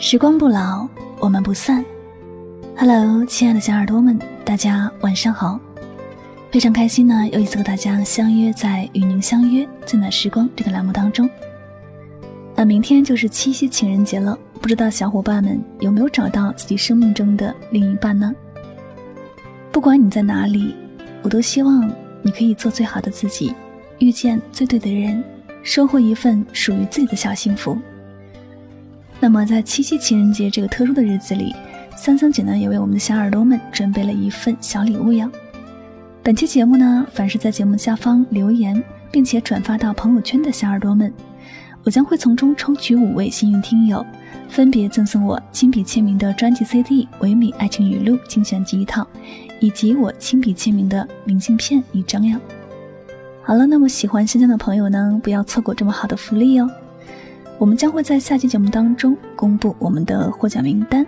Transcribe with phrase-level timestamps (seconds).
[0.00, 1.84] 时光不老，我们不散。
[2.76, 5.58] Hello，亲爱的小耳朵们，大家晚上好！
[6.52, 11.28] 非常开心呢，又一次和大家相约在与您相约最暖时光这个栏目当中。
[12.54, 18.32] 那明天就是七夕情人节了，不知道小伙伴们有没有找到自己生命中的另一半呢？
[19.72, 20.76] 不管你在哪里，
[21.22, 23.52] 我都希望你可以做最好的自己，
[23.98, 25.24] 遇见最对的人，
[25.64, 27.76] 收获一份属于自己的小幸福。
[29.20, 31.54] 那么，在七夕情人节这个特殊的日子里，
[31.96, 35.28] 三三姐呢也为我们的小耳朵们准备了一份小礼物哟。
[36.22, 41.12] 本期节目呢，凡是在节目下方留言并且转发到朋友圈的小耳朵们，
[41.82, 44.06] 我将会从中抽取五位幸运听友，
[44.48, 49.04] 分别赠送我亲笔签名的专辑 CD《唯美爱情语录》精选集一套，
[49.58, 52.38] 以及我亲笔签名的明信片一张哟。
[53.42, 56.70] 好了，那么喜欢新疆的朋友呢，不要错过这么好的福利哦。
[57.58, 61.04] 我们将会在下期节目当中公布我们的获奖名单。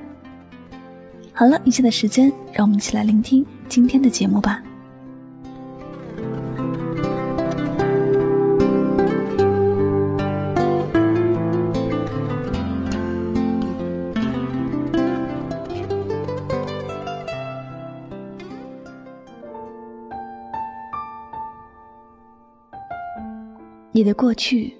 [1.32, 4.60] 好了，一切的时间，让我们一起来聆听今天的节目吧。
[23.92, 24.79] 你的过去。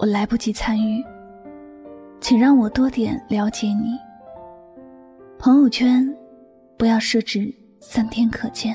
[0.00, 1.04] 我来不及参与，
[2.22, 3.98] 请让我多点了解你。
[5.38, 6.10] 朋友圈
[6.78, 8.74] 不要设置三天可见。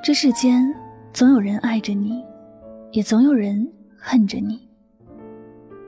[0.00, 0.72] 这世间
[1.12, 2.24] 总有人爱着你，
[2.92, 4.60] 也总有人恨着你。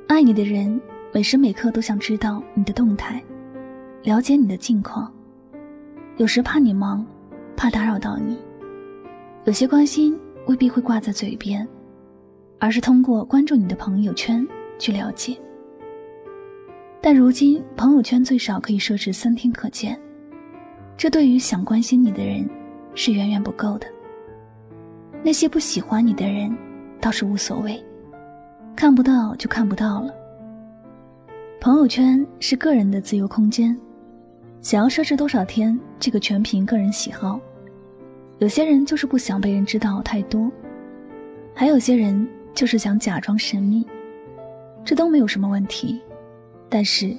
[0.08, 0.80] 爱你的人
[1.14, 3.22] 每时每刻都想知道你的动态，
[4.02, 5.14] 了解你的近况。
[6.16, 7.04] 有时怕你忙，
[7.56, 8.38] 怕打扰到你，
[9.44, 11.66] 有些关心未必会挂在嘴边，
[12.58, 14.46] 而是通过关注你的朋友圈
[14.78, 15.36] 去了解。
[17.00, 19.98] 但如今朋友圈最少可以设置三天可见，
[20.96, 22.46] 这对于想关心你的人
[22.94, 23.86] 是远远不够的。
[25.22, 26.54] 那些不喜欢你的人
[27.00, 27.82] 倒是无所谓，
[28.76, 30.12] 看不到就看不到了。
[31.58, 33.74] 朋友圈是个人的自由空间。
[34.62, 37.40] 想要设置多少天，这个全凭个人喜好。
[38.38, 40.50] 有些人就是不想被人知道太多，
[41.54, 43.86] 还有些人就是想假装神秘，
[44.84, 46.00] 这都没有什么问题。
[46.68, 47.16] 但是，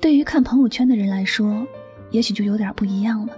[0.00, 1.66] 对于看朋友圈的人来说，
[2.10, 3.36] 也许就有点不一样了。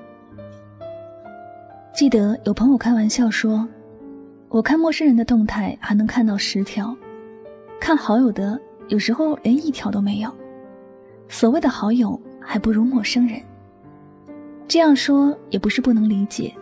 [1.95, 3.67] 记得有朋友开玩笑说
[4.51, 6.95] ：“我看陌生人的动态还能看到十条，
[7.81, 10.31] 看好友的有时候连一条都没有。”
[11.27, 12.21] 所谓的好友。
[12.47, 13.43] 还不如陌生人。
[14.69, 16.53] 这样说也不是不能理解，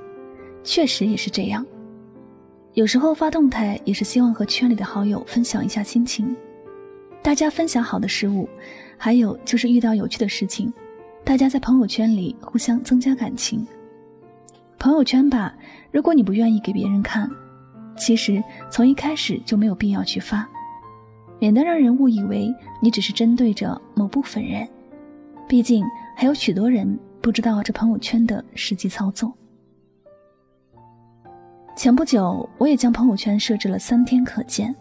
[0.63, 1.65] 确实也是这样。
[2.73, 6.35] 有时候发动态也是希望和圈里的好友分享一下心情，
[7.23, 8.49] 大家分享好的事物，
[8.97, 10.73] 还有就是遇到有趣的事情，
[11.23, 13.65] 大家在朋友圈里互相增加感情。
[14.79, 15.55] 朋友圈吧，
[15.93, 17.31] 如果你不愿意给别人看，
[17.97, 20.47] 其实从一开始就没有必要去发，
[21.39, 22.53] 免得让人误以为
[22.83, 24.69] 你只是针对着某部分人。
[25.47, 25.85] 毕竟
[26.17, 29.33] 还有许多人不知道这朋友圈的实际操作。
[31.77, 34.75] 前不久，我也将朋友圈设置了三天可见。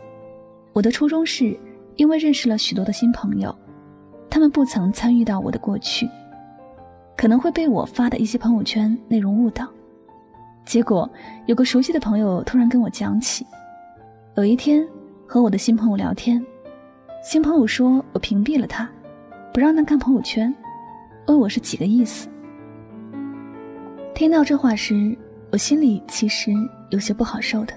[0.71, 1.57] 我的初衷是，
[1.95, 3.55] 因为认识了许多的新朋友，
[4.29, 6.09] 他们不曾参与到我的过去，
[7.17, 9.67] 可能会被我发的一些朋友圈内容误导。
[10.65, 11.09] 结果，
[11.45, 13.45] 有个熟悉的朋友突然跟我讲起，
[14.35, 14.87] 有一天
[15.27, 16.43] 和我的新朋友聊天，
[17.23, 18.89] 新朋友说我屏蔽了他。
[19.53, 20.51] 不让他看朋友圈，
[21.27, 22.27] 问我是几个意思。
[24.15, 25.15] 听到这话时，
[25.51, 26.51] 我心里其实
[26.89, 27.73] 有些不好受的。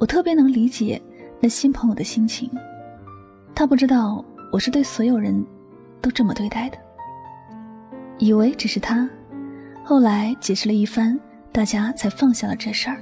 [0.00, 1.00] 我特别能理解
[1.38, 2.50] 那新朋友的心情，
[3.54, 5.46] 他不知道我是对所有人
[6.02, 6.78] 都这么对待的，
[8.18, 9.08] 以为只是他。
[9.84, 11.16] 后来解释了一番，
[11.52, 13.00] 大家才放下了这事儿。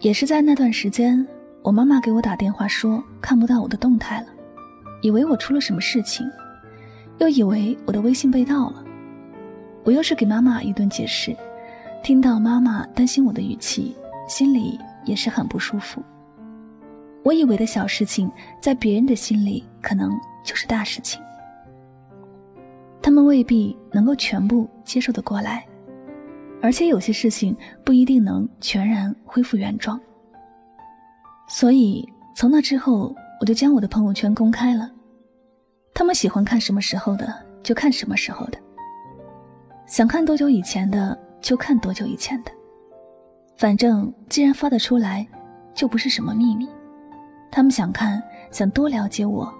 [0.00, 1.26] 也是在那段时间，
[1.62, 4.26] 我妈妈给我打电话说看不到我的动态了。
[5.02, 6.28] 以为我出了什么事情，
[7.18, 8.84] 又以为我的微信被盗了。
[9.84, 11.34] 我又是给妈妈一顿解释，
[12.02, 13.96] 听到妈妈担心我的语气，
[14.28, 16.02] 心里也是很不舒服。
[17.22, 18.30] 我以为的小事情，
[18.60, 20.10] 在别人的心里可能
[20.44, 21.20] 就是大事情，
[23.00, 25.64] 他们未必能够全部接受的过来，
[26.60, 29.98] 而且有些事情不一定能全然恢复原状。
[31.48, 32.06] 所以
[32.36, 33.14] 从那之后。
[33.40, 34.90] 我就将我的朋友圈公开了，
[35.94, 38.58] 他们喜欢看什么时候的就看什么时候的，
[39.86, 42.52] 想看多久以前的就看多久以前的，
[43.56, 45.26] 反正既然发得出来，
[45.74, 46.68] 就不是什么秘密。
[47.50, 49.50] 他们想看，想多了解我，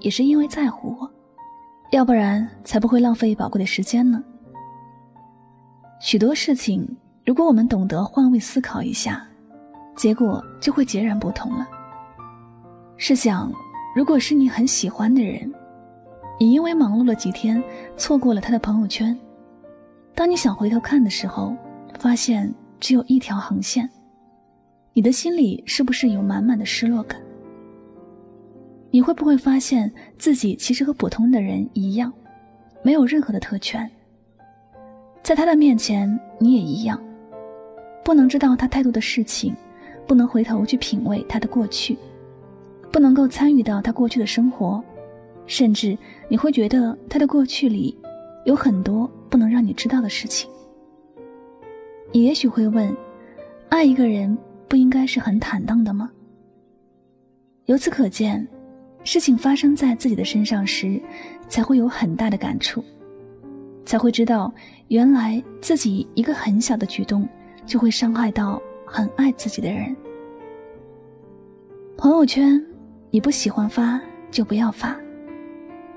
[0.00, 1.10] 也是因为在乎我，
[1.92, 4.22] 要不然才不会浪费宝贵的时间呢。
[5.98, 6.86] 许多事情，
[7.24, 9.26] 如果我们懂得换位思考一下，
[9.96, 11.66] 结果就会截然不同了。
[13.02, 13.50] 试想，
[13.96, 15.50] 如果是你很喜欢的人，
[16.38, 17.60] 你因为忙碌了几天，
[17.96, 19.18] 错过了他的朋友圈，
[20.14, 21.56] 当你想回头看的时候，
[21.98, 22.52] 发现。
[22.78, 23.86] 只有一条横线，
[24.94, 27.20] 你的心里是不是有满满的失落感？
[28.90, 32.10] 你会不会发现自己其实和普通的人一样，
[32.82, 33.86] 没有任何的特权？
[35.22, 36.98] 在他的面前，你也一样，
[38.02, 39.54] 不能知道他太多的事情，
[40.06, 41.98] 不能回头去品味他的过去，
[42.90, 44.82] 不能够参与到他过去的生活，
[45.46, 45.96] 甚至
[46.28, 47.96] 你会觉得他的过去里
[48.44, 50.50] 有很多不能让你知道的事情。
[52.12, 52.94] 你也许会问：
[53.68, 54.36] 爱一个人
[54.68, 56.10] 不应该是很坦荡的吗？
[57.66, 58.46] 由此可见，
[59.04, 61.00] 事情发生在自己的身上时，
[61.48, 62.82] 才会有很大的感触，
[63.84, 64.52] 才会知道
[64.88, 67.28] 原来自己一个很小的举动
[67.64, 69.94] 就会伤害到很爱自己的人。
[71.96, 72.60] 朋友圈，
[73.12, 74.96] 你不喜欢发就不要发，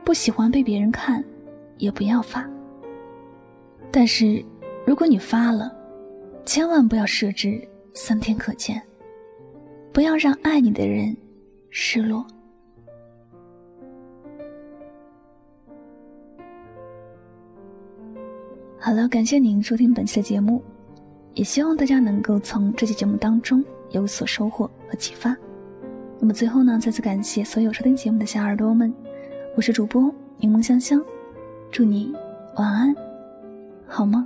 [0.04, 1.24] 不喜欢被别人看，
[1.78, 2.50] 也不要发。
[3.92, 4.44] 但是，
[4.86, 5.72] 如果你发了，
[6.44, 7.62] 千万不要设置
[7.94, 8.82] 三天可见，
[9.92, 11.16] 不要让爱你的人
[11.70, 12.26] 失落。
[18.80, 20.64] 好了，感谢您收听本期的节目，
[21.36, 25.38] 也希望大家能够从这期节目当中有所收获和启发。
[26.24, 28.94] 那么最后呢，再次感谢所有收听节目的小耳朵们，
[29.58, 31.04] 我是主播柠檬香香，
[31.70, 32.14] 祝你
[32.56, 32.96] 晚安，
[33.86, 34.26] 好梦？